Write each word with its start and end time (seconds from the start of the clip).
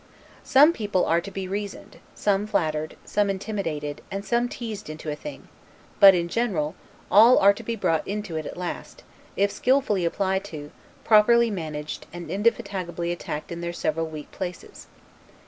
Some 0.43 0.73
people 0.73 1.05
are 1.05 1.21
to 1.21 1.29
be 1.29 1.47
reasoned, 1.47 1.97
some 2.15 2.47
flattered, 2.47 2.97
some 3.05 3.29
intimidated, 3.29 4.01
and 4.09 4.25
some 4.25 4.49
teased 4.49 4.89
into 4.89 5.11
a 5.11 5.15
thing; 5.15 5.47
but, 5.99 6.15
in 6.15 6.27
general, 6.27 6.73
all 7.11 7.37
are 7.37 7.53
to 7.53 7.61
be 7.61 7.75
brought 7.75 8.07
into 8.07 8.35
it 8.35 8.47
at 8.47 8.57
last, 8.57 9.03
if 9.35 9.51
skillfully 9.51 10.03
applied 10.03 10.43
to, 10.45 10.71
properly 11.03 11.51
managed, 11.51 12.07
and 12.11 12.31
indefatigably 12.31 13.11
attacked 13.11 13.51
in 13.51 13.61
their 13.61 13.73
several 13.73 14.07
weak 14.07 14.31
places. 14.31 14.87